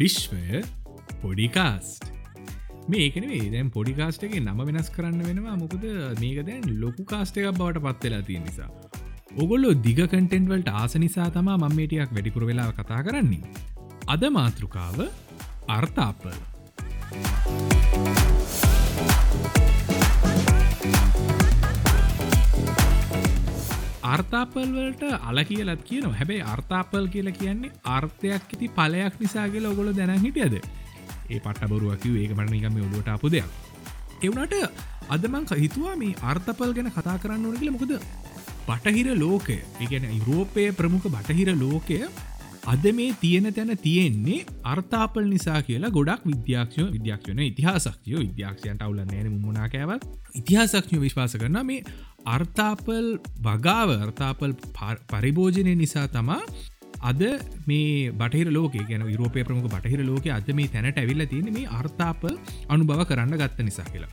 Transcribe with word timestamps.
විශ්වය 0.00 0.60
පොඩිකාස්ට්. 1.22 2.04
මේකන 2.92 3.26
දැන් 3.54 3.72
පොඩිකාස්ටගේ 3.74 4.40
නම 4.40 4.60
වෙනස් 4.68 4.88
කරන්න 4.94 5.26
වෙනවා. 5.28 5.56
මොකද 5.62 5.84
මේක 6.22 6.38
දැන් 6.48 6.64
ලොකු 6.82 7.04
කාස්ට 7.10 7.40
එකක් 7.40 7.58
බවට 7.58 7.82
පත්වෙලා 7.86 8.22
තිය 8.28 8.40
නිසා. 8.46 8.70
ඔගොල්ලො 9.42 9.72
දිග 9.86 10.00
කටෙන්ටවල්ට 10.04 10.70
ආස 10.82 10.96
නිසා 11.04 11.28
තමා 11.36 11.58
මම්මේටියක් 11.64 12.14
වැඩිපුර 12.16 12.46
වෙලා 12.52 12.70
කතා 12.78 13.02
කරන්නේ. 13.08 13.44
අද 14.14 14.24
මාතෘකාව 14.36 14.98
අර්ථාපල් 15.68 16.38
අර්ථාපල්වලට 24.10 25.02
අල 25.22 25.38
කියලත් 25.44 25.82
කියන 25.84 26.06
හැබැයි 26.12 26.46
අර්ථාපල් 26.48 27.06
කියලා 27.08 27.34
කියන්නේ 27.34 27.72
අර්ථයක් 27.88 28.30
ඇති 28.30 28.68
පලයක් 28.70 29.20
නිසා 29.20 29.48
කියලා 29.48 29.72
ඔගොල 29.72 29.92
දැන 29.92 30.14
හිටියද? 30.18 30.54
ඒ 31.30 31.40
පට්ටබරුවකිව 31.40 32.16
ඒක 32.16 32.32
මටනිකම 32.32 32.80
ඔලුවට 32.80 33.08
අපපු 33.08 33.30
දෙයක්. 33.30 33.48
එවනට 34.22 34.54
අදමං 35.08 35.46
හිතුවා 35.56 35.96
මේ 35.96 36.18
අර්ථපල් 36.24 36.72
ගැන 36.72 36.90
කතා 36.90 37.18
කරන්න 37.18 37.46
ඕන 37.46 37.58
කියල. 37.58 37.72
මොකද 37.72 37.92
බටහිර 38.68 39.14
ලෝකය 39.16 39.58
ඒගැන 39.78 40.10
යුරෝපය 40.12 40.66
ප්‍රමුඛ 40.72 41.08
බටහිර 41.08 41.54
ලෝකය 41.56 42.00
අද 42.64 42.84
මේ 42.92 43.14
තියෙන 43.14 43.54
තැන 43.54 43.78
තියෙන්නේ 43.78 44.44
අර්ථාපල් 44.64 45.26
නිසා 45.26 45.62
කියලා 45.62 45.90
ගොඩක් 45.90 46.26
විද්‍යාක්ෂය 46.26 46.84
විද්‍යාක්ෂණ 46.92 47.40
ඉතිහාසක්ෂය 47.42 48.18
විද්‍යාක්ෂයන්ට 48.18 48.82
අවුල 48.82 49.00
නෑන 49.02 49.32
මුණනාකෑවත් 49.34 50.04
ඉතිහාසක්ෂය 50.34 51.00
විශ්වාස 51.00 51.36
කරන 51.36 51.58
මේ 51.66 51.84
අර්ථාපල් 52.26 53.06
වගාව 53.42 53.90
අර්ථාපල් 53.96 54.52
පරිභෝජනය 55.12 55.74
නිසා 55.74 56.06
තමා 56.08 56.40
අද 57.02 57.22
මේ 57.66 58.10
බටහිර 58.12 58.52
ලෝක 58.52 58.74
ගැන 58.90 59.06
යුරෝපය 59.14 59.44
ප්‍රමුඛ 59.44 59.70
බටහිර 59.74 60.04
ලෝක 60.04 60.26
අද 60.26 60.50
මේ 60.52 60.68
තැනට 60.68 60.98
ඇවිල්ල 60.98 61.24
තියෙන 61.26 61.52
මේ 61.52 61.66
අර්ථාපල් 61.80 62.34
අනුභව 62.68 63.02
කරන්න 63.04 63.36
ගත්ත 63.36 63.66
නිසා 63.68 63.88
කියලා. 63.92 64.12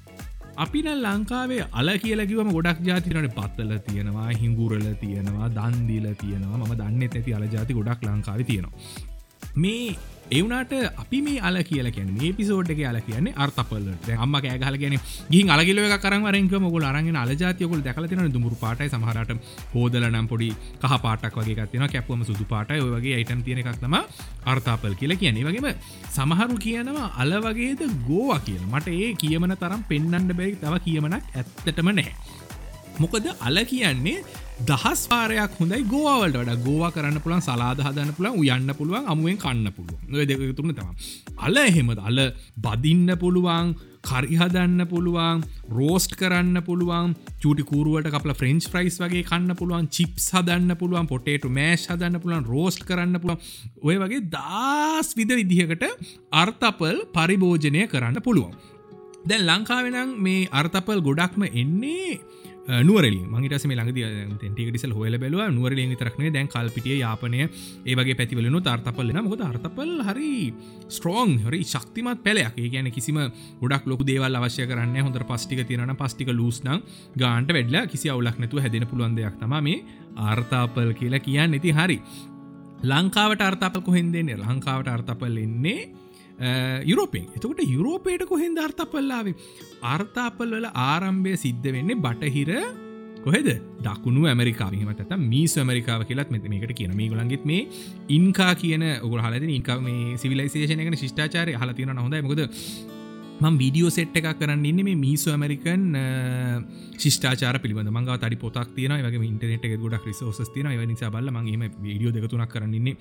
අපින 0.58 0.88
ලංකාවේ 0.88 1.67
අල 1.73 1.89
කියලකිවම 1.97 2.50
ගොඩක් 2.58 2.80
ජාතිරට 2.81 3.35
පත්තල 3.35 3.73
තියෙනවා 3.88 4.30
හිංගුරල 4.31 4.88
තියෙනවා 5.03 5.50
දන්දිල 5.50 6.08
තියෙනවා. 6.22 6.58
ම 6.58 6.73
දන්න 6.75 7.03
ඇති 7.03 7.33
අල 7.33 7.45
ජාති 7.47 7.73
ගොඩක් 7.73 8.02
ලංකාව 8.03 8.41
තියෙනවා. 8.44 9.16
මේ 9.58 9.97
එවනට 10.30 10.73
අපි 11.02 11.19
මේ 11.22 11.39
අල 11.39 11.58
කියල 11.63 11.88
කියන 11.95 12.09
මේ 12.13 12.31
පිසෝඩ් 12.31 12.72
එක 12.73 12.80
අල 12.89 12.97
කියන්නේ 13.02 13.36
අර්තපල්ලට 13.44 14.08
අම්ම 14.16 14.36
කෑගහල 14.38 14.77
කියන 14.81 14.95
ගින් 15.33 15.52
අලගිල 15.55 15.80
කරරෙන්ක 15.97 16.55
මොගල 16.66 16.86
අරගෙන 16.89 17.17
අලජාතියකුල් 17.23 17.81
දැකලතින 17.81 18.33
දුමුරු 18.35 18.58
පාටයි 18.63 18.89
සමහරට 18.89 19.31
හෝදල 19.73 20.08
නම් 20.09 20.28
පොඩි 20.31 20.50
කහ 20.83 20.95
පාටක් 21.05 21.38
වගේ 21.39 21.58
ගත්තින 21.59 21.85
කැපුවම 21.88 22.25
සුදු 22.30 22.45
පාටයි. 22.45 22.81
ඔයගේ 22.88 23.16
අයිටම් 23.17 23.44
තියෙන 23.45 23.61
එකක්නම 23.63 23.95
අර්තාපල් 24.45 24.95
කියල 24.95 25.16
කියන්නේ. 25.16 25.45
වගේම 25.45 25.67
සමහරු 26.11 26.58
කියනවා 26.59 27.08
අල 27.17 27.31
වගේද 27.47 27.81
ගෝවා 28.09 28.39
කියන 28.39 28.63
මට 28.72 28.97
ඒ 28.97 29.13
කියමන 29.16 29.55
තරම් 29.55 29.81
පෙන්න්නට 29.91 30.35
බැයි 30.39 30.59
තව 30.63 30.73
කියමනක් 30.85 31.23
ඇත්තටම 31.35 31.89
නෑ 31.91 32.11
මොකද 33.00 33.25
අල 33.39 33.58
කියන්නේ 33.72 34.17
දහස් 34.66 35.02
පාරයක් 35.09 35.52
හොඳයි 35.59 35.83
ගෝවලට 35.86 36.38
වඩ. 36.38 36.53
ගෝව 36.66 36.89
කරන්න 36.94 37.22
පුළන් 37.22 37.41
සලාද 37.45 37.81
හදන්න 37.86 38.13
පුළන් 38.17 38.38
උයන්න 38.41 38.72
පුළුවන් 38.77 39.09
අමුවෙන් 39.13 39.38
කන්න 39.38 39.67
පුළුව 39.75 40.23
දෙක 40.25 40.39
තුරන 40.58 40.73
තම 40.73 40.89
අල 41.38 41.58
එහෙමද? 41.61 42.00
අල 42.02 42.17
බදින්න 42.66 43.11
පුළුවන් 43.22 43.75
කරිහදන්න 44.02 44.81
පුළුවන් 44.89 45.44
රෝස්ට් 45.69 46.16
කරන්න 46.17 46.58
පුළුවන් 46.66 47.13
චුටි 47.44 47.67
කූරුවට 47.69 48.09
කපල 48.09 48.33
ෆ්‍රෙන්ච් 48.39 48.69
ෆ්‍රයිස් 48.72 48.97
වගේ 49.03 49.28
කන්න 49.29 49.53
පුළුවන් 49.59 49.91
චිප්ස් 49.97 50.25
හදන්න 50.34 50.74
පුළුවන් 50.81 51.12
පොටේට 51.12 51.45
මෑශ් 51.59 51.85
හදන්න 51.91 52.18
පුළුවන් 52.24 52.50
රෝස්ට් 52.50 52.81
කරන්න 52.89 53.22
පුළුවන්. 53.22 53.38
ඔය 53.85 54.00
වගේ 54.01 54.25
දස් 54.34 55.13
විද 55.19 55.35
විදිහකට 55.41 55.85
අර්තපල් 56.34 57.06
පරිභෝජනය 57.13 57.85
කරන්න 57.94 58.25
පුළුවන්. 58.25 58.57
දැන් 59.29 59.45
ලංකාවෙනම් 59.45 60.18
මේ 60.25 60.50
අර්තපල් 60.51 61.06
ගොඩක්ම 61.06 61.45
එන්නේ 61.53 62.18
නුවරලි 62.67 63.19
මහිටස 63.25 63.66
මේ 63.69 63.78
ළඟද 63.79 64.39
ටක 64.41 64.72
ඩිසල් 64.72 64.91
හොල 64.91 65.17
බැලව. 65.17 65.41
නුවරලින් 65.55 65.94
තරක්නේ 65.95 66.31
දැන් 66.35 66.50
කල්පිටිය 66.51 67.00
යාපනය 67.00 67.39
ඒවගේ 67.85 68.16
පැතිවලනු 68.19 68.59
අර්ථපල්ලන 68.67 69.19
මොද 69.23 69.41
අර්ථපල් 69.41 69.94
හරි 70.07 70.31
ස්ට්‍රෝන් 70.89 71.38
හරි 71.45 71.61
ශක්තිමත් 71.63 72.23
පැලයක්. 72.25 72.57
ඒ 72.57 72.69
ගැන 72.69 72.91
කිසිම 72.91 73.19
ගොඩක් 73.61 73.88
ලොක 73.88 74.03
දේවල් 74.03 74.35
අවශ්‍ය 74.35 74.67
කරන්න 74.67 74.97
හොඳ 75.00 75.19
පස්ටික 75.23 75.63
තිරන 75.67 75.95
පස්ටික 75.95 76.31
ලූස්නම් 76.31 76.83
ගාන්ට 77.16 77.53
වැඩලා 77.53 77.85
කිසි 77.88 78.09
අවුලක් 78.09 78.39
නැතු 78.39 78.59
හැදෙන 78.59 78.88
පුළුවන් 78.88 79.16
දෙයක් 79.16 79.39
තම 79.39 79.56
මේ 79.63 79.83
ආර්ථාපල් 80.17 80.91
කියලා 80.94 81.19
කියන්න. 81.19 81.53
ඉති 81.53 81.72
හරි. 81.72 82.00
ලංකාවට 82.83 83.41
අර්ථපල් 83.41 83.81
කොහෙන්දන්නේ 83.81 84.38
ලංකාවට 84.38 84.88
අර්ථපල් 84.88 85.38
එන්නේ 85.38 85.79
යුරෝපෙන් 86.84 87.30
එතකොට 87.34 87.62
යුරෝපයට 87.68 88.25
කොහෙන් 88.25 88.58
අර්ථපල්ලාවේ 88.59 89.36
අර්ථාපල් 89.84 90.52
වල 90.52 90.68
ආරම්භය 90.84 91.38
සිද්ධ 91.38 91.70
වෙන්නේ 91.70 91.98
බටහිර 91.98 92.52
කොහෙද 93.24 93.48
දකුණු 93.81 94.28
ඇමරිකාවීම 94.28 94.90
ඇත 94.90 95.16
මීස 95.25 95.56
ඇමරිකාව 95.58 96.06
කියලත් 96.06 96.30
මෙත 96.30 96.46
මේකට 96.46 96.74
කියන 96.74 96.94
මේ 96.96 97.09
ගොලන්ගෙත් 97.09 97.46
මේ 97.46 97.64
ඉන්කා 98.09 98.53
කියන 98.56 98.86
ඔගුල 98.98 99.22
හලද 99.22 99.50
ඉක 99.52 99.72
මේ 99.80 100.18
සිවිලයිසේෂනයක 100.18 100.94
ශිෂ්ඨාචාරය 100.96 101.56
හලතින 101.56 101.98
හොඳයි 101.98 102.22
මොකද 102.22 102.44
මං 103.40 103.58
වීඩියෝ 103.58 103.90
සෙට් 103.90 104.16
එකක් 104.16 104.30
කරන්න 104.38 104.66
ඉන්න 104.66 104.84
මේ 104.84 104.98
මිසු 104.98 105.30
ඇමරිකන් 105.30 105.84
ශිෂ්ඨාචාර 106.98 107.59
පිළිබඳ 107.59 107.92
මංග 107.92 108.14
තඩි 108.16 108.38
පොතක් 108.38 108.72
තියන 108.75 108.94
වගේ 109.00 109.25
ඉන්ටනෙට 109.25 109.66
එක 109.68 109.75
ගොඩක් 109.78 110.06
රිසෝස් 110.06 110.54
තින 110.54 110.69
නිසා 110.86 111.12
බල්ල 111.12 111.30
මගේම 111.31 111.66
වීඩියෝ 111.80 112.14
දෙකතුනක් 112.14 112.50
කරන්නන්නේ 112.50 112.96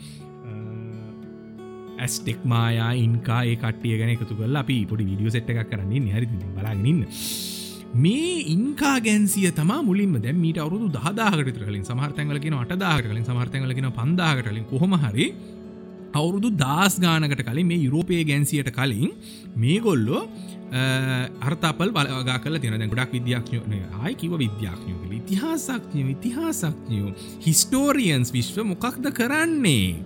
ඇස්ටෙක් 1.99 2.41
මායා 2.45 2.93
ඉන්කා 2.99 3.43
ඒ 3.45 3.57
කටිය 3.57 3.99
ගැන 4.01 4.15
එකතු 4.15 4.34
කල 4.34 4.57
අපි 4.57 4.79
පොඩි 4.84 5.09
විඩියෝ 5.11 5.34
සෙට් 5.37 5.51
එකක් 5.53 5.71
කරන්නේ 5.71 6.15
හරි 6.15 6.27
බලාගෙනන්න 6.57 7.03
මේ 7.97 8.33
ඉන්කා 8.47 8.97
ගැන්සිය 9.01 9.51
තම 9.51 9.73
මුලින්ම 9.83 10.17
දැ 10.19 10.35
මීට 10.35 10.59
අවුදු 10.59 10.89
දහදාහකට 10.91 11.61
කලින් 11.61 11.85
සමහර්තැන්ගලකින 11.85 12.56
අටදාහට 12.56 13.06
කලින් 13.06 13.25
සමර්තැන්ගලකින 13.25 13.93
පන්දාහට 13.93 14.49
කලින් 14.49 14.65
කොහොම 14.65 14.97
හරි 15.05 15.29
අවුරුදු 16.15 16.51
දස් 16.55 16.95
ගානකට 16.99 17.43
කලින් 17.43 17.67
මේ 17.67 17.79
යුරෝපය 17.79 18.21
ගැන්සියට 18.25 18.71
කලින් 18.71 19.11
මේ 19.56 19.79
ගොල්ලෝ 19.81 20.23
අර්තාපල් 21.43 21.91
බලගා 21.91 22.39
කල 22.39 22.59
තින 22.59 22.87
ගොඩක් 22.87 23.12
විද්‍යාඥය 23.12 23.83
ආය 23.97 24.15
කිව 24.15 24.33
විද්‍යාඥයෝ 24.37 25.03
කළ 25.03 25.15
ඉතිහාසක්ඥය 25.17 26.11
ඉතිහාසක්ඥයෝ 26.11 27.12
හිස්ටෝරියන්ස් 27.41 28.33
විශ්ව 28.33 28.65
මොකක්ද 28.65 29.06
කරන්නේ? 29.12 30.03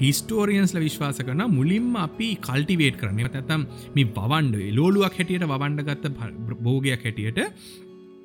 හිස්ටෝරියන්ස්ල 0.00 0.78
විශ්වාස 0.78 1.20
කරන 1.20 1.42
මුලින්ම 1.50 1.96
අපි 1.96 2.28
කල්ටිවේට 2.46 3.00
කරන. 3.00 3.18
ඇතම් 3.22 3.66
මේ 3.96 4.12
බවන්ඩ 4.16 4.76
ලෝලුවක් 4.78 5.18
හැටියට 5.18 5.46
වවන්ඩ 5.46 5.86
ගත්ත 5.88 6.04
භෝගයක් 6.60 7.04
හැටියට 7.04 7.40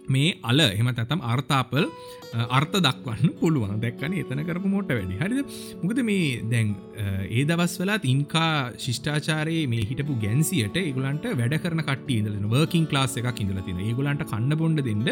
මේ 0.07 0.37
අල 0.43 0.59
එම 0.59 0.87
ඇතම් 0.87 1.21
අර්ථාපල් 1.33 1.85
අර්ථ 2.33 2.75
දක්වන්න 2.85 3.33
පුළුවන්. 3.39 3.79
දැක්කන 3.81 4.13
එතන 4.21 4.43
කරපු 4.47 4.69
මොට 4.69 4.87
වැඩි. 4.87 5.17
හරිද? 5.19 5.45
මුකද 5.83 5.99
මේ 6.09 6.41
දැන් 6.51 6.75
ඒ 7.29 7.43
දවස් 7.45 7.73
වෙලාත් 7.81 8.05
ඉන්කා 8.05 8.71
ශිෂ්ඨාචාරයේ 8.77 9.67
මේ 9.67 9.83
හිටපු 9.89 10.15
ගැන්සියට 10.23 10.77
ඒගුලන්ට 10.77 11.25
වැඩ 11.39 11.55
කරන 11.63 11.83
කට 11.89 12.09
ඉදලන 12.17 12.47
වර්කින් 12.53 12.87
ලාස් 12.91 13.17
එකක් 13.17 13.41
ඉඳල 13.43 13.61
තින 13.67 13.79
ඒගුලන්ට 13.79 14.23
කන්න 14.31 14.57
බොන්ඩ 14.57 14.83
දෙන්න 14.87 15.07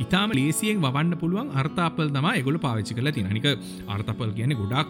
ඉතාම 0.00 0.32
ලේසියෙන් 0.32 0.80
වන්න 0.80 1.18
පුළුවන් 1.22 1.50
අර්ථාපල් 1.62 2.08
තම 2.08 2.28
එගොල 2.32 2.58
පාවිච්චි 2.58 2.96
කල 2.96 3.12
තිනනික 3.18 3.50
අර්ථපල් 3.88 4.32
කියන 4.38 4.56
ගොඩක් 4.62 4.88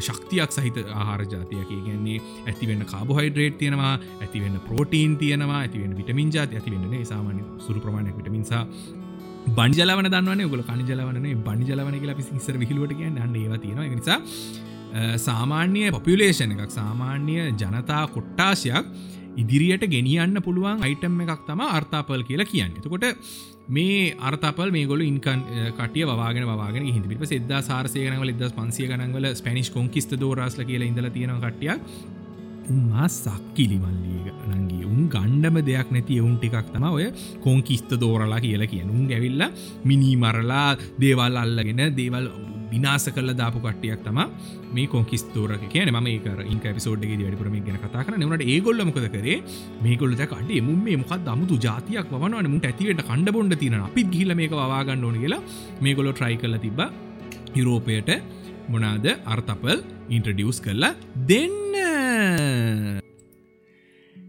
ශක්තියක් 0.00 0.50
සහිත 0.50 0.78
ආහාර 0.84 1.26
ජාතියක. 1.32 1.70
ගැන්නේ 1.86 2.20
ඇතිවෙන්න 2.46 2.86
කාබොහයිඩ්‍රේට් 2.92 3.58
තියෙනවා 3.58 3.94
ඇතිවෙන්න 4.22 4.60
ප්‍රෝටීන් 4.68 5.18
තියෙනවා 5.18 5.60
ඇතිවෙන්න 5.64 5.96
විටමින් 5.98 6.30
ජාති 6.30 6.56
ඇතිවෙන්නේ 6.56 7.04
සාමාන්‍ය 7.04 7.42
සුරු 7.66 7.80
ප්‍රමාණයක් 7.80 8.16
විටමින්සා 8.18 8.62
බනිජලවන 9.50 10.08
දන්නවන. 10.08 10.42
ගොල 10.48 10.62
කනිජලවනේ 10.62 11.36
බනිජලවන 11.42 11.94
කියලා 11.94 12.14
පිසි 12.14 12.36
ඉසර 12.36 12.58
විහිලුවට 12.58 12.94
කියන්න. 12.94 13.18
අන්න 13.18 13.36
ඒවා 13.36 13.58
තියෙන 13.58 13.78
නිසා 13.92 14.18
සාමාන්‍ය 15.18 15.90
පොපියලේෂණ 15.90 16.52
එකක් 16.56 16.72
සාමාන්‍ය 16.72 17.38
ජනතා 17.54 18.02
කොට්ටාශයක් 18.08 18.86
ඉදිරියට 19.36 19.86
ගෙනියන්න 19.86 20.42
පුළුවන් 20.42 20.82
අයිටම් 20.82 21.20
එකක් 21.22 21.46
තම 21.46 21.60
අර්ථාපල් 21.70 22.22
කියලා 22.22 22.46
කියන්න. 22.46 22.76
එතකොට 22.76 23.04
මේ 23.68 24.14
අර්තපල් 24.20 24.70
මේ 24.70 24.86
ගොල 24.86 25.00
ඉන්කන් 25.00 25.42
කටිය 25.72 26.04
වවාගෙන 26.04 26.46
වවාගෙන 26.46 26.86
හිදිපි 26.86 27.26
සෙද 27.26 27.52
සාරසයනවල 27.62 28.32
එදස් 28.32 28.52
පන්සිය 28.52 28.88
ගනන්වල 28.88 29.28
ස්පැනිස් 29.34 29.70
කොන්කිස්ත 29.70 30.16
දෝරස්ල 30.16 30.64
කියලා 30.64 30.88
ඉඳල 30.88 31.08
තියෙන 31.08 31.36
කටියක් 31.38 31.78
උන්මා 32.70 33.08
සක්කිලිමල්ලිය 33.16 34.30
නගේ 34.52 34.84
උන් 34.86 35.02
ගණ්ඩම 35.14 35.58
දෙයක් 35.68 35.90
නැති 35.94 36.20
එවුන් 36.20 36.36
ටිකක් 36.38 36.70
තම 36.74 36.86
ඔය 36.90 37.08
කොංකිස්ත 37.40 37.92
දෝරලා 38.02 38.40
කියලා 38.40 38.70
කියන 38.72 38.90
උන් 38.90 39.04
ඇවිල්ල 39.10 39.44
මිනිමරලා 39.84 40.68
දේවල් 41.02 41.42
අල්ලගෙන 41.42 41.84
දේවල් 41.98 42.26
විනාස 42.72 43.06
කල 43.14 43.30
දාපු 43.40 43.60
කට්ටියක් 43.64 44.02
තම 44.06 44.18
මේ 44.74 44.86
කොකිස්තෝරක 44.86 45.64
කියන 45.72 45.90
ම 45.92 46.06
ඒකර 46.06 46.40
ඉංක 46.46 46.66
පිසෝඩ්ගේ 46.78 47.18
වැඩිපුරම 47.20 47.56
ගැන 47.68 47.78
කතා 47.84 48.04
කරන 48.06 48.26
නට 48.26 48.48
ඒගොල්ල 48.54 48.84
මොකද 48.88 49.06
කරේ? 49.14 49.38
මේගොල්ල 49.82 50.14
කට 50.22 50.50
එමු 50.60 50.74
මේ 50.78 50.98
මොකක් 51.02 51.14
දමුතු 51.28 51.58
ජාතියක් 51.66 52.12
වන 52.14 52.50
මුට 52.54 52.68
ඇතිවට 52.70 53.02
කණ්ඩ 53.02 53.34
බොන්ඩ 53.36 53.58
තින 53.62 53.78
අපිත් 53.80 54.10
ගිල 54.16 54.34
මේක 54.34 54.54
වාගන්න 54.64 55.04
ඕන 55.04 55.18
කියලා 55.24 55.42
මේගොලො 55.80 56.12
ට්‍රයි 56.12 56.38
කල 56.42 56.58
තිබ 56.66 56.80
යුරෝපයට 57.56 58.10
මොනාද 58.68 59.06
අර්තපල් 59.26 59.78
ඉන්ට්‍රඩියස් 60.10 60.60
කරලා 60.66 60.94
දෙන්න 61.30 61.58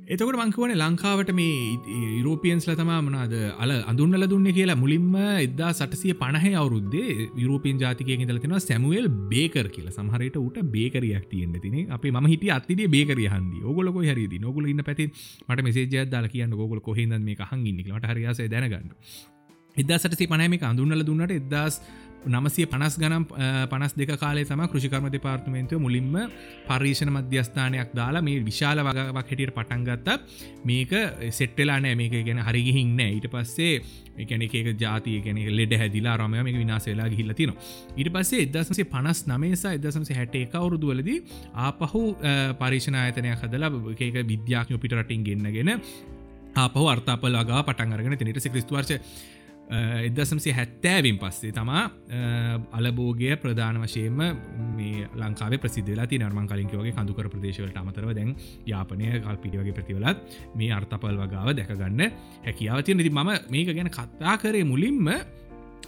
එතකොට 0.09 0.35
මංකවන 0.35 0.71
ලංකාවට 0.75 1.29
මේ 1.31 1.77
යුරෝපියන්ස්ල 2.17 2.71
තමා 2.73 3.01
මනාද 3.01 3.33
අල 3.59 3.71
අඳුන්නල 3.71 4.25
දුන්න 4.27 4.47
කියලා 4.49 4.75
මුලින්ම 4.75 5.15
එදා 5.15 5.71
සටසිය 5.71 6.13
පණහ 6.13 6.57
අවුරුද්දේ 6.57 7.29
යුරෝපියන් 7.37 7.79
ජාතිකය 7.79 8.17
දලතින 8.25 8.55
සැමුවල් 8.59 9.07
බේකර 9.29 9.67
කියලා. 9.67 9.95
සහරයට 10.09 10.37
උට 10.37 10.57
බේකරයක් 10.67 11.25
තියන්න 11.29 11.55
තින. 11.61 11.77
අප 11.89 12.03
ම 12.03 12.25
හිට 12.25 12.43
අත්තිේ 12.49 12.87
බේකර 12.87 13.19
හන්දි 13.27 13.63
ඔගොලක 13.63 13.99
හරි 14.03 14.39
නොගල 14.39 14.65
ඉන්න 14.65 14.83
පැති 14.83 15.07
මට 15.49 15.63
මෙසේ 15.63 16.05
දාල 16.05 16.27
කියන්න 16.27 16.51
ගොල 16.51 16.79
කොහෙද 16.79 17.15
මේ 17.19 17.49
හංගින්නිකට 17.51 18.09
හරියාස 18.11 18.41
දැනගන්න. 18.49 18.91
එදසට 19.77 20.27
පනමික 20.27 20.63
අඳුන්නල 20.63 21.05
දුන්නට 21.05 21.31
එදස් 21.31 21.79
නමසය 22.25 22.65
පනස් 22.65 22.97
ගනම් 22.97 23.25
පනස් 23.65 23.93
දෙක 23.95 24.13
කාලේ 24.15 24.45
තම 24.45 24.61
කෘෂිකර්ම 24.67 25.07
දෙපාර්තමේන්තුව 25.09 25.79
මුලින්ම 25.79 26.13
පර්රීෂණ 26.67 27.09
මධ්‍යස්ථානයක් 27.09 27.95
දාලා 27.95 28.21
මේ 28.21 28.39
විශාල 28.41 28.77
වගවක් 28.79 29.15
හැටියට 29.17 29.53
පටන්ගත්ත 29.53 30.09
මේක 30.63 30.93
සෙට්ටලානෑ 31.31 31.95
මේක 31.95 32.13
ගැන 32.21 32.41
හරිගිහින්න 32.41 33.01
ඊට 33.01 33.27
පස්සේ 33.27 33.81
එකන 34.17 34.45
එක 34.45 34.55
ජාතිය 34.77 35.17
ගැන 35.21 35.41
ලෙඩ 35.55 35.73
හැදිලා 35.75 36.15
රමය 36.17 36.43
මේ 36.43 36.55
විනාසේලා 36.55 37.09
ගිහිල්ල 37.09 37.33
තින 37.33 37.53
ඊට 37.97 38.11
පස්සේ 38.11 38.45
එදසන්සේ 38.45 38.85
පනස් 38.85 39.25
නමේසා 39.27 39.73
එදසන්සේ 39.73 40.17
හැට 40.17 40.35
එක 40.37 40.55
අවුරුදුවලදී 40.55 41.19
ආපහු 41.59 42.01
පරිෂණ 42.59 42.97
ආයතනයක් 42.97 43.45
හදලා 43.45 43.71
ඒක 43.99 44.23
විද්‍යාඥ 44.27 44.77
පිටරටින් 44.77 45.23
ගෙන්න්නගෙන 45.23 45.77
ආපහු 46.55 46.87
අර්තාපල් 46.87 47.35
වගා 47.35 47.63
පටන්ගරගෙන 47.63 48.17
තිනට 48.17 48.43
සිකරිස්තුවර්ශ 48.45 48.99
එදසම්සේ 49.71 50.53
හැත්තෑවින් 50.53 51.17
පස්සේ 51.17 51.51
තමා 51.51 51.83
අලබෝගය 52.71 53.35
ප්‍රධාන 53.37 53.79
වශයෙන්ම 53.81 54.19
මේ 54.75 55.07
ලංකාව 55.15 55.55
ප්‍රසිදලා 55.57 56.07
ති 56.07 56.19
නර්මන් 56.19 56.47
කලින්කවගේ 56.47 56.91
කඳුකර 56.91 57.29
ප්‍රදේශවලට 57.31 57.77
අමතරව 57.77 58.11
දැන් 58.13 58.33
යාපනය 58.67 59.11
කල්පිටිවගේ 59.19 59.75
ප්‍රතිවලත් 59.77 60.39
මේ 60.55 60.71
අර්ථපල් 60.71 61.21
වගාව 61.21 61.53
දැකගන්න 61.53 62.01
හැකියාව 62.45 62.83
තිය 62.83 62.95
නිති 62.95 63.11
මම 63.11 63.31
මේක 63.49 63.71
ගැන 63.71 63.91
කත්තා 63.91 64.35
කරේ 64.37 64.65
මුලින්ම 64.65 65.07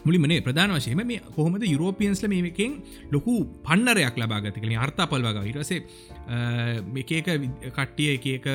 මුලිමනේ 0.06 0.42
ප්‍රධාන 0.42 0.74
වශයම 0.74 1.02
මේ 1.04 1.20
කොහොමද 1.36 1.64
යුරෝපියන්ස්ල 1.66 2.28
මේකින් 2.28 2.80
ලොකු 3.12 3.36
පන්නරයක් 3.64 4.18
ලබාගත 4.18 4.58
කලින් 4.58 4.80
අර්ථපල් 4.80 5.24
වග 5.24 5.46
ඉරසේ 5.48 5.80
මේකක 6.90 7.30
කට්ටිය 7.72 8.10
එකක 8.16 8.48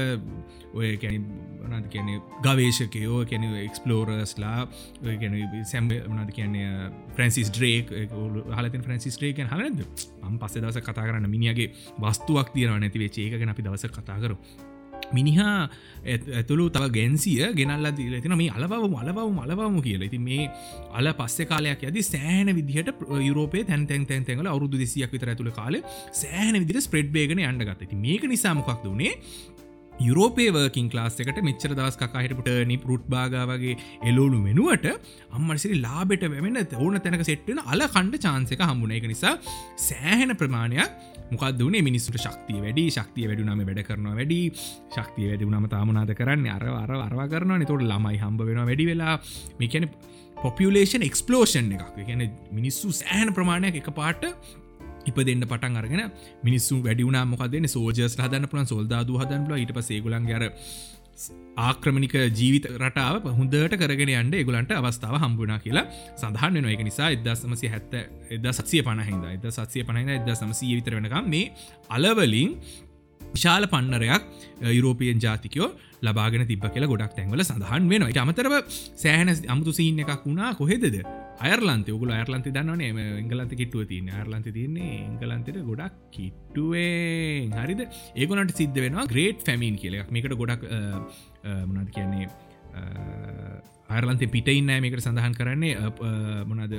ඔය 0.74 0.94
කැන 0.96 1.26
නද 1.68 1.88
කියන 1.88 2.08
ගවේශකයෝ 2.44 3.24
කැන 3.24 3.48
එක්ස්පලෝරස්ලා 3.62 4.68
සැම් 5.64 5.90
නද 5.90 6.30
කියන්නේ 6.32 6.90
ෆ්‍රන්සිස් 7.16 7.50
ඩ්‍රේක් 7.50 7.92
හලති 8.54 8.80
ෆ්‍රන්සිස් 8.80 9.20
්‍රේකන් 9.20 9.48
හලද 9.48 9.84
අම් 10.22 10.38
පස්සේ 10.38 10.62
දවස 10.62 10.80
කතා 10.82 11.04
කරන්න 11.04 11.30
මිනිගේ 11.30 11.72
වස්තුවක් 11.98 12.52
තියෙන 12.54 12.80
නැති 12.80 13.04
වෙච්චේ 13.04 13.28
එක 13.30 13.48
අපි 13.48 13.64
දවස 13.64 13.88
කතා 13.90 14.18
කරු 14.20 14.36
මිනිහා 15.12 15.69
ඇතුළු 16.38 16.66
තව 16.70 16.90
ගැන්සිය 16.96 17.52
ගෙනල්ල 17.58 17.90
දීලතින 17.99 18.37
මේ 18.40 18.50
අලබව 18.50 18.84
මලබව 18.88 19.28
මලබවම 19.38 19.78
කියල. 19.87 20.02
ඉති 20.08 20.19
මේ 20.19 20.50
අල 20.93 21.12
පස්ස 21.20 21.49
කාලයක් 21.52 21.84
ඇති 21.84 22.02
සෑන 22.12 22.55
විදිහට 22.58 23.05
යුරෝපේ 23.28 23.64
තැන් 23.64 23.87
තැන් 23.87 24.06
තැන් 24.06 24.25
තැන්ල 24.25 24.50
අවුදු 24.55 24.81
දෙසියක් 24.82 25.12
විතර 25.12 25.32
ඇතුළ 25.34 25.52
කාල 25.60 25.81
සෑන 26.22 26.60
විදිර 26.62 26.81
ස්ප්‍රඩ් 26.81 27.10
බේගන 27.16 27.44
අන්ඩගත 27.50 27.88
ති 27.90 28.02
මේක 28.06 28.25
නිසාමකක් 28.34 28.84
දුණේ 28.84 29.14
යුරෝපේවකින් 30.00 30.88
ලාස්සකට 30.94 31.40
මෙච්චර 31.42 31.72
දවස් 31.74 31.96
කකාහිටපුට 31.96 32.50
නි 32.70 32.76
පුට් 32.78 33.04
බාගාවගේ 33.08 33.74
එලෝලු 34.10 34.38
වෙනුවට 34.44 34.86
අම්මරිසිරි 35.32 35.78
ලාබෙට 35.80 36.24
වැමෙන 36.24 36.58
ඕන 36.78 37.00
තැනක 37.00 37.24
සෙට්ටෙන 37.24 37.60
අල 37.64 37.82
කණ්ඩ 37.86 38.18
චාන්සක 38.20 38.62
හම්බුණ. 38.62 38.92
එක 38.92 39.06
නිසා 39.06 39.34
සෑහෙන 39.78 40.36
ප්‍රමාණයක් 40.36 40.90
මොකක්දුනේ 41.32 41.82
මිනිස්සුට 41.82 42.18
ශක්තිය 42.18 42.60
වැඩි 42.60 42.84
ශක්තිය 42.90 43.26
වැඩුනම 43.30 43.64
වැඩ 43.64 43.82
කරනවා 43.88 44.14
වැඩි. 44.20 44.40
ශක්තිය 44.94 45.26
වැඩුනම 45.30 45.66
තාමනාද 45.68 46.14
කරන්න? 46.20 46.46
අර 46.48 46.64
අර 46.74 46.94
අරවා 46.98 47.28
කරනවා 47.28 47.58
නිතොට 47.58 47.82
ළමයි 47.82 48.22
හම්බ 48.22 48.46
වෙන 48.50 48.64
වැඩි 48.64 48.86
වෙලා. 48.86 49.18
මේකැන 49.58 49.90
පොපියලේෂන් 50.42 51.02
එක්ස්පලෝෂන් 51.02 51.74
එකක්. 51.74 52.00
ගැන 52.06 52.24
මිනිස්සු 52.52 52.94
සෑහන 52.94 53.34
ප්‍රමාණයක් 53.34 53.82
එක 53.82 53.90
පාට 53.94 54.24
ඉප 55.08 55.19
දෙන්න 55.22 55.44
පටන් 55.44 55.76
අරගෙන 55.76 56.05
මිනිස්සු 56.43 56.82
වැඩිුනා 56.82 57.25
මොකදන්න 57.26 57.69
සෝජස් 57.69 58.16
හදන්න 58.16 58.46
පුළන් 58.46 58.66
සොල්දාදු 58.66 59.20
හදන්ල 59.20 59.58
ඉට 59.58 59.75
පසේගුලන් 59.75 60.31
ගර 60.31 60.46
ආක්‍රමණික 61.60 62.14
ජීවිත 62.32 62.66
රටාව 62.75 63.25
හොඳට 63.31 63.76
කරගෙන 63.76 64.12
අන්ඩ 64.14 64.37
ගුලන්ට 64.49 64.72
අවස්ථාව 64.72 65.16
හම්බුණ 65.19 65.55
කියලා 65.58 65.87
සඳහන් 66.14 66.58
වෙන 66.58 66.69
එක 66.75 66.84
නිසා 66.84 67.08
එදසමසි 67.14 67.72
හැත්ත 67.72 67.94
එද 68.31 68.50
සත්සිය 68.52 68.82
පණහිද 68.82 69.25
එද 69.31 69.49
සත්සිය 69.50 69.87
පණහිද 69.88 70.12
එද 70.19 70.31
සමසී 70.34 70.76
විතර 70.78 70.99
වෙනකම් 70.99 71.26
මේ 71.28 71.49
අලවලින් 71.90 72.52
විශාල 73.20 73.66
පන්නරයක් 73.66 74.22
යුරෝපියන් 74.70 75.20
ජාතිකයෝ 75.20 75.70
ලබාගෙන 76.02 76.46
තිබ 76.46 76.66
කියලා 76.66 76.93
ගොඩක් 76.93 77.16
තැන්වල 77.16 77.43
සඳහන් 77.43 77.88
වෙන 77.88 78.06
අමතරව 78.19 78.54
සෑහන 78.96 79.34
අමුතු 79.49 79.72
සීන් 79.72 79.99
එකක් 80.00 80.22
වුණා. 80.25 80.54
කොහෙදද? 80.54 81.02
අයර්ලන්තය 81.46 81.90
ඔගුල 81.96 82.11
අයර්ලන්ති 82.17 82.50
දන්නවනේ 82.56 82.90
එංගලන්ත 83.23 83.52
කිට්ටුව 83.61 83.85
තියන්න. 83.90 84.08
අයර්ලන්ති 84.19 84.50
තියන්නේ 84.56 84.93
එංගලන්තට 85.06 85.58
ගොඩක් 85.70 85.94
කිට්ටුවේ 86.17 87.49
හරිද? 87.55 87.82
ඒගොනට 88.20 88.55
සිද්ධ 88.61 88.81
වෙනවා 88.85 89.06
ග්‍රේට් 89.12 89.46
ෆැමින් 89.49 89.76
කියලක් 89.82 90.11
මේකට 90.17 90.37
ගොඩක් 90.43 90.67
මොනද 91.70 91.88
කියන්නේ 91.96 92.26
අයර්ලන්ත 93.96 94.23
පිටයින්න 94.35 94.75
මේකට 94.85 95.05
සඳහන් 95.05 95.38
කරන්නේ 95.38 95.75
මොනද 96.50 96.76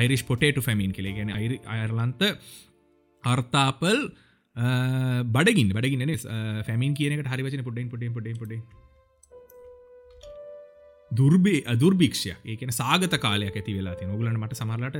අයිරිස් 0.00 0.26
පොටේට 0.30 0.60
ෆැමින් 0.68 0.92
කෙළේ 0.98 1.16
ගැන 1.18 1.32
අයර්ලන්ත 1.78 2.22
අර්තාපල් 3.24 3.98
බඩගින් 5.34 5.68
බඩගින්න. 5.76 6.14
ෆැමින් 6.68 6.92
කියනක 6.98 7.28
හරිවචන 7.34 7.62
පොඩෙන් 7.68 7.86
පොඩෙන් 7.92 8.12
පොඩෙන් 8.16 8.36
පොඩ 8.40 8.52
දුර්බේ 11.12 11.58
අදුර්භික්ෂය 11.66 12.32
ඒකන 12.44 12.72
සාගත 12.72 13.16
කාලයක් 13.24 13.56
ඇති 13.56 13.74
වෙලා 13.78 13.96
ති 13.98 14.06
නොගලට 14.06 14.38
මට 14.38 14.60
සමරලට 14.60 14.96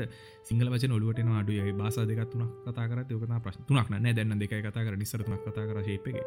සිංහල 0.49 0.73
වචන 0.75 0.97
ඔලුවට 0.99 1.23
අඩුව 1.41 1.71
බාස 1.79 1.97
දෙකත්තුන 2.11 2.45
කතා 2.67 2.89
කර 2.91 3.01
යකන 3.07 3.41
ප්‍රශ්තුනක් 3.47 3.89
න. 3.93 4.13
දැන්න 4.13 4.39
දෙක 4.39 4.55
කතා 4.61 4.85
කර 4.87 4.97
නිසරතුනක් 4.97 5.43
කතා 5.47 5.67
කර 5.69 5.83
ශේපගේ 5.89 6.27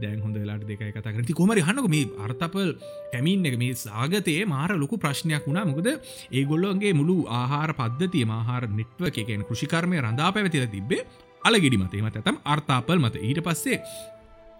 දැන් 0.00 0.20
හොඳ 0.20 0.36
වෙලාට 0.36 0.64
දෙකයි 0.64 0.92
කතා 0.92 1.12
කරති 1.12 1.34
කොමරි 1.34 1.62
හන්නක 1.62 1.88
මේ 1.88 2.08
අර්ථපල් 2.24 2.72
කැමින් 3.12 3.46
එක 3.46 3.56
මේ 3.58 3.76
සාගතයේ 3.76 4.44
මාර 4.46 4.70
ලොකු 4.76 4.98
ප්‍රශ්නයක් 4.98 5.46
වුණා. 5.46 5.64
මොකද 5.64 5.88
ඒගොල්ලොන්ගේ 6.32 6.92
මුළු 7.00 7.16
ආහාර 7.30 7.72
පද්ධතිය 7.74 8.26
මහාර 8.26 8.68
නිට්ව 8.70 9.08
එකෙන් 9.12 9.46
කෘෂිකර්මය 9.48 10.02
රඳා 10.02 10.30
පැවතිල 10.32 10.68
තිබේ 10.68 11.06
අලගෙඩි 11.44 11.78
මතේ. 11.78 12.02
මත 12.02 12.16
ඇතම් 12.16 12.36
අර්ථාපල් 12.46 13.00
මත. 13.00 13.16
ඊට 13.18 13.40
පස්සේ 13.40 13.80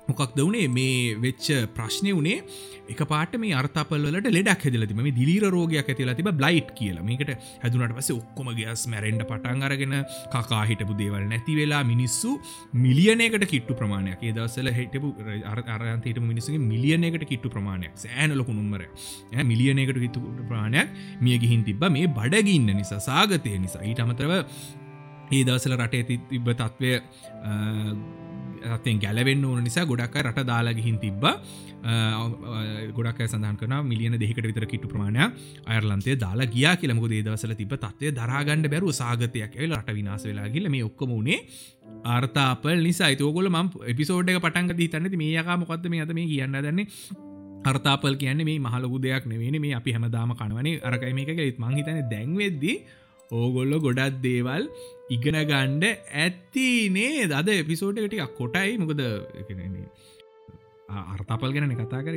මොකක් 0.09 0.35
දවනේ 0.39 0.69
මේ 0.77 1.15
වෙච්ච 1.25 1.47
ප්‍රශ්නය 1.77 2.13
වනේ 2.19 2.39
එක 2.93 3.01
පාට 3.13 3.35
මේ 3.43 3.55
අර්ථපල්ලට 3.61 4.29
ලෙඩක් 4.37 4.67
හැදලතිම 4.67 5.01
මේ 5.07 5.17
දිලීර 5.19 5.47
රෝගයක් 5.55 5.91
ඇතිලා 5.93 6.17
තිබ 6.19 6.31
බ්ලයිට් 6.41 6.71
කියල. 6.79 6.99
මේකට 7.09 7.33
හැදුනට 7.63 7.97
පස 7.99 8.11
ඔක්කොම 8.17 8.51
ගස් 8.59 8.87
මැරෙන්ඩ 8.93 9.27
පටන් 9.31 9.67
අරගෙන 9.69 9.97
කකා 10.35 10.63
හිටපු 10.71 10.97
දේවල් 11.01 11.27
නැති 11.33 11.57
වෙලා 11.61 11.83
මිනිස්සු 11.93 12.37
මිලියනයකට 12.85 13.47
කිට්ටු 13.53 13.79
ප්‍රමාණයක්. 13.81 14.23
ඒ 14.23 14.33
දවසල 14.39 14.71
හිටපු 14.79 15.13
අරන්තට 15.75 16.23
මිනිසගේ 16.31 16.63
මිලියනයකට 16.73 17.27
කිට්ටු 17.33 17.53
ප්‍රමාණයක්. 17.57 17.95
සෑන 18.05 18.37
ලොකු 18.41 18.53
නුම්මර 18.53 18.87
මිලියනයකට 19.53 20.01
කිත්තු 20.05 20.21
ප්‍රමාණයක් 20.51 20.95
මිය 21.21 21.39
ගිහින් 21.39 21.65
තිබ 21.65 21.87
මේ 21.91 22.07
බඩගින්න 22.09 22.77
නිසා 22.77 23.01
සාගතය 23.01 23.59
නිසා. 23.59 23.83
ඊට 23.83 24.01
අමතරව 24.01 24.33
ඒ 25.33 25.43
දවසල 25.43 25.75
රටේ 25.75 26.05
තිබ්බ 26.05 26.49
තත්ත්වය 26.53 26.93
රත්තෙන් 28.73 28.99
ගැලවෙන්න 29.05 29.45
ඕන 29.45 29.63
නිසා 29.69 29.85
ගොඩක් 29.91 30.17
රට 30.23 30.47
දාලාගිහින් 30.51 30.99
තිබ්බ. 31.05 31.25
ගොඩක් 32.97 33.21
සඳහන් 33.27 33.57
කන 33.61 33.75
මිලියන 33.91 34.19
දෙකට 34.23 34.47
විතර 34.51 34.67
කිටු 34.73 34.89
ප්‍රමාණය 34.93 35.29
අයර්ලන්තේ 35.67 36.17
දාලා 36.25 36.49
ගියා 36.55 36.75
කියලමක 36.81 37.07
දේදවසල 37.15 37.55
තිබ 37.61 37.75
තත්වය 37.85 38.13
දරාගණඩ 38.19 38.71
බැරු 38.75 38.93
සාගතයක් 39.01 39.55
ඇල 39.61 39.77
රට 39.81 39.97
විනාස 39.99 40.27
වෙලා 40.31 40.49
ගිල 40.57 40.69
මේ 40.75 40.85
ඔක්කම 40.89 41.13
වුණේ 41.17 41.39
ආර්තාපල් 42.15 42.83
නිසා. 42.89 43.15
තෝගොල 43.23 43.49
ම 43.53 43.71
එපිසෝඩ් 43.93 44.33
එක 44.33 44.43
පටන්ග 44.43 44.77
දී 44.81 44.91
තන්නති 44.95 45.23
මේ 45.23 45.39
යකා 45.43 45.57
මොකක්ද 45.63 45.89
මේ 45.95 46.03
අත 46.07 46.13
මේ 46.19 46.27
කියන්න 46.33 46.61
දන්නේ 46.67 46.87
අර්තාපල් 47.65 48.15
කියන්නේ 48.23 48.47
මේ 48.49 48.59
මහලොකු 48.67 49.03
දෙයක් 49.03 49.25
නෙවෙන 49.33 49.57
මේ 49.65 49.75
අපි 49.79 49.97
හැමදාම 49.97 50.35
කනවනේ. 50.41 50.81
අරකයි 50.89 51.13
මේක 51.19 51.31
ෙත් 51.51 51.59
මංහිතන 51.65 51.99
දැන්වෙද්දී 52.13 52.77
ඕගොල්ලො 53.33 53.79
ගොඩත් 53.81 54.21
දේවල් 54.23 54.69
ඉගෙන 55.11 55.39
ගණ්ඩ 55.51 55.85
ඇත්තිනේ 56.25 57.27
දද 57.27 57.49
එපිසෝඩ් 57.63 57.99
ටික් 57.99 58.37
කොටයි. 58.37 58.79
මොකද 58.79 59.01
අර්තාපල් 60.89 61.53
ගැන 61.55 61.75
කතා 61.75 62.03
කර. 62.07 62.15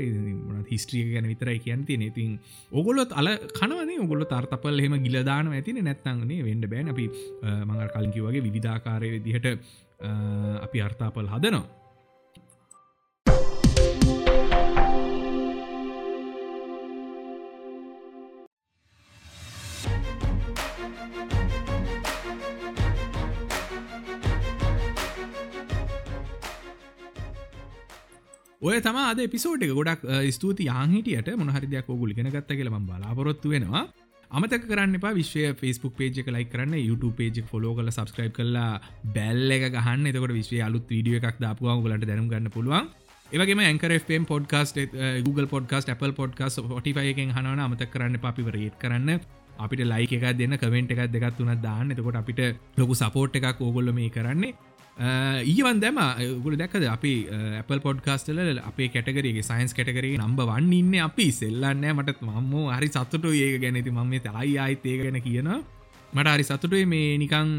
හිස්ට්‍රිය 0.70 1.14
ගැන 1.14 1.28
විතරයි 1.32 1.60
කියන්ති 1.60 1.98
නතින් 1.98 2.38
ඔගොලොත් 2.72 3.12
අල 3.12 3.30
කනවනේ 3.60 4.00
ඔගොල 4.00 4.24
තර්තපල් 4.26 4.80
හෙම 4.80 4.96
ගිලදාන 5.06 5.52
ඇතින 5.52 5.84
නැත්තංගනේ 5.84 6.44
වෙන්ඩ 6.44 6.70
බෑන් 6.70 6.94
අපි 6.94 7.10
මඟල් 7.66 7.90
කලින්කි 7.96 8.26
වගේ 8.28 8.46
විධාකාරය 8.48 9.10
විදිහට 9.16 9.48
අපි 10.66 10.82
අර්තාපල් 10.82 11.28
හදනවා. 11.28 11.66
තම 28.86 29.00
අද 29.02 29.20
පිසෝට් 29.34 29.64
එක 29.66 29.74
ගොඩක් 29.80 30.06
ස්තුති 30.36 30.70
යාහිටියට 30.70 31.34
මොහරි 31.42 31.68
දෙයක් 31.74 31.90
ඔගුල් 31.96 32.14
ගෙන 32.18 32.30
ගත්ත 32.36 32.60
කියල 32.60 32.70
ම 32.70 32.86
බලාපොරොත්තු 32.90 33.52
වෙනවා. 33.54 33.84
අමතක 34.32 34.66
කරන්න 34.70 34.98
එපා 35.00 35.14
විශ්වය 35.20 35.44
ෆස්බුක් 35.60 35.94
පේජ 36.00 36.18
ලයි 36.36 36.46
කරන්න 36.54 36.76
YouTube 36.80 37.16
පේජ 37.20 37.38
ෆොලෝ 37.52 37.74
කල 37.78 37.90
සබස්ක්‍රයිබ් 37.96 38.34
කරලා 38.40 38.72
බැල්ල 39.16 39.56
එක 39.58 39.66
ගහන්න. 39.76 40.08
එතකොට 40.12 40.34
විශ්ව 40.40 40.62
අලුත් 40.68 40.86
වීඩිය 40.94 41.20
එකක් 41.20 41.40
දාපුවාව 41.46 41.84
ගලට 41.86 42.10
දැනම් 42.12 42.30
ගන්න 42.32 42.54
පුළුවන්. 42.56 42.88
ඒවගේ 43.34 43.66
ඇකරම් 43.66 44.30
podcast 44.32 44.78
Google 45.26 45.48
podcast 45.48 45.94
Apple 45.96 46.14
podcast 46.22 46.60
ොටිෆයකෙන් 46.80 47.36
හනවන 47.38 47.66
අමතක 47.66 47.92
කරන්න 47.96 48.20
අපිව 48.32 48.50
රේට් 48.58 48.78
කරන්න. 48.84 49.20
අපිට 49.66 49.82
ලයික 49.94 50.12
එකක් 50.18 50.26
දෙන්න 50.40 50.58
කවෙන්ට් 50.64 50.92
එකක් 50.94 51.12
දෙකත් 51.16 51.40
වුනත් 51.42 51.62
දාන්න. 51.68 51.92
එතකොට 51.94 52.20
අපිට 52.22 52.42
ලොකු 52.78 52.94
සපෝට් 53.02 53.36
එකක් 53.40 53.62
ඕගොල්ල 53.62 53.94
මේ 54.00 54.10
කරන්නේ. 54.18 54.54
ඊවන් 55.00 55.80
දැම 55.80 55.98
ගුල 56.44 56.56
දැක්කද? 56.60 56.84
අපි 56.84 57.12
uh, 57.32 57.60
Apple 57.62 57.80
පොඩ්කාස්ටල 57.80 58.40
අපේ 58.60 58.90
කැටගරගේ 58.92 59.44
සයින්ස් 59.50 59.74
කැටකරේ 59.74 60.18
නම්බ 60.20 60.40
වන්න 60.50 60.74
ඉන්න 60.74 60.96
අපි. 61.08 61.28
සෙල්ලන්න 61.32 61.86
මටත් 61.96 62.22
මම්ම 62.22 62.72
හරි 62.76 62.90
සත්තුට 62.92 63.28
ඒක 63.32 63.62
ගැනති 63.64 63.92
මම 63.92 64.16
තයි 64.26 64.58
අයිත් 64.60 64.86
ඒක 64.86 65.04
ගැන 65.04 65.22
කියන 65.24 65.52
මට 66.14 66.34
හරි 66.36 66.44
සතුටුවේ 66.44 66.86
මේ 66.86 67.18
නිකං 67.18 67.54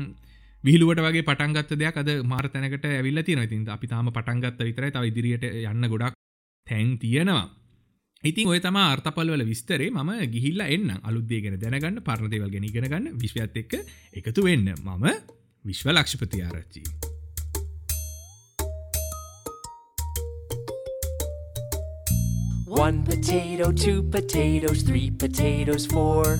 විහිලුවට 0.64 1.00
වගේ 1.00 1.24
පටන්ගත්ත 1.24 1.72
දෙයක්. 1.80 1.96
අද 1.96 2.10
මාර 2.24 2.48
තැනකට 2.52 2.84
ඇවිල්ල 2.84 3.22
තියෙන 3.24 3.42
ඉතින් 3.48 3.64
අපි 3.68 3.86
තාම 3.88 4.12
පටන්ගත්ත 4.12 4.60
විතරයි. 4.68 4.92
තව 4.92 5.04
ඉදිරියට 5.12 5.44
යන්න 5.72 5.88
ගොඩක් 5.88 6.18
තැන් 6.66 6.98
තියෙනවා. 6.98 7.48
ඉතින් 8.24 8.50
ඔය 8.52 8.60
තම 8.60 8.76
අර්ථපල්වල 8.76 9.46
විස්තරේ. 9.48 9.88
මම 9.88 10.28
ගිහිල්ල 10.34 10.60
එන්න 10.66 10.92
අලුද්දේ 11.02 11.40
ගෙන 11.40 11.56
දැනගන්න 11.56 12.04
පරණදේවල් 12.04 12.52
ගෙන 12.52 12.68
ඉගෙනගන්න 12.68 13.14
විශ්වයත් 13.22 13.56
එක්ක 13.64 13.78
එකතු 14.12 14.44
වෙන්න. 14.44 14.74
මම 14.76 15.08
විශ්ව 15.64 15.88
ලක්ෂපති 15.94 16.44
ආරච්චි. 16.44 16.84
One 22.80 23.04
potato, 23.04 23.72
two 23.72 24.02
potatoes, 24.02 24.80
three 24.80 25.10
potatoes, 25.10 25.84
four. 25.84 26.38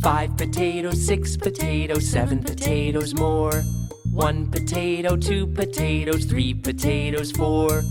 Five 0.00 0.36
potatoes, 0.36 1.04
six 1.04 1.36
potatoes, 1.36 2.08
seven 2.08 2.44
potatoes 2.44 3.12
more. 3.16 3.64
One 4.12 4.48
potato, 4.48 5.16
two 5.16 5.48
potatoes, 5.48 6.26
three 6.26 6.54
potatoes, 6.54 7.32
four. 7.32 7.82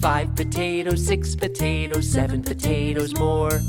Five 0.00 0.34
potatoes, 0.34 1.06
six 1.06 1.36
potatoes, 1.36 2.10
seven 2.10 2.42
potatoes 2.42 3.16
more. 3.16 3.60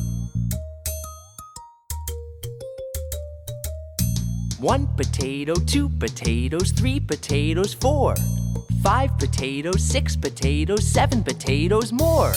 One 4.60 4.88
potato, 4.98 5.54
two 5.54 5.90
potatoes, 5.90 6.72
three 6.72 7.00
potatoes, 7.00 7.76
four. 7.76 8.16
Five 8.82 9.16
potatoes, 9.20 9.84
six 9.84 10.16
potatoes, 10.16 10.88
seven 10.88 11.24
potatoes 11.24 11.94
more. 11.94 12.34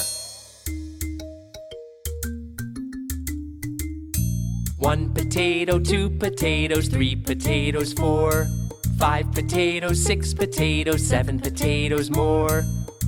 One 4.88 5.12
potato, 5.12 5.78
two 5.78 6.09
potatoes, 6.09 6.88
three 6.88 7.14
potatoes, 7.14 7.92
four. 7.92 8.49
Five 8.97 9.30
potatoes, 9.33 10.02
six 10.02 10.33
potatoes, 10.33 11.07
seven 11.07 11.38
potatoes 11.38 12.09
more. 12.11 12.62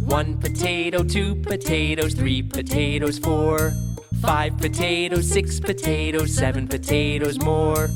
One 0.05 0.39
potato, 0.39 1.03
two 1.03 1.37
potatoes, 1.37 2.13
three 2.13 2.43
potatoes, 2.43 3.19
four. 3.19 3.73
Five 4.21 4.59
potatoes, 4.59 5.27
six 5.27 5.59
potatoes, 5.59 6.35
seven 6.35 6.69
potatoes 6.69 7.41
more. 7.41 7.89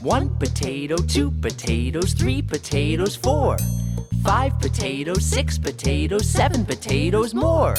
One 0.00 0.34
potato, 0.38 0.96
two 0.96 1.30
potatoes, 1.32 2.14
three 2.14 2.40
potatoes, 2.40 3.14
four. 3.14 3.58
Five 4.24 4.58
potatoes, 4.58 5.22
six 5.26 5.58
potatoes, 5.58 6.26
seven 6.26 6.64
potatoes 6.64 7.34
more. 7.34 7.74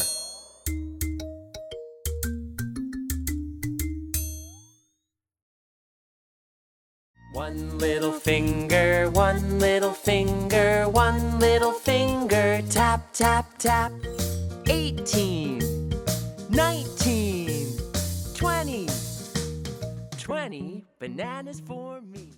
One 7.50 7.80
little 7.80 8.12
finger, 8.12 9.10
one 9.10 9.58
little 9.58 9.92
finger, 9.92 10.88
one 10.88 11.40
little 11.40 11.72
finger, 11.72 12.62
tap, 12.70 13.12
tap, 13.12 13.58
tap. 13.58 13.92
18, 14.68 15.90
19, 16.52 17.78
20, 18.36 18.88
20 20.20 20.86
bananas 21.00 21.60
for 21.60 22.02
me. 22.02 22.29